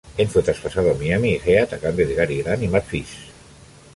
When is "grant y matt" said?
2.41-2.85